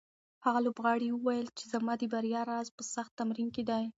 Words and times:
هغه 0.45 0.59
لوبغاړی 0.65 1.09
وویل 1.11 1.47
چې 1.57 1.65
زما 1.73 1.93
د 1.97 2.03
بریا 2.13 2.41
راز 2.51 2.67
په 2.77 2.83
سخت 2.93 3.11
تمرین 3.19 3.49
کې 3.55 3.63
دی. 3.69 3.83